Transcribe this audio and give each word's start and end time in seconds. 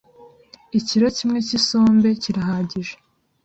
ikiro 0.79 1.07
kimwe 1.17 1.39
cy’isombe 1.47 2.09
kirahagije 2.21 2.93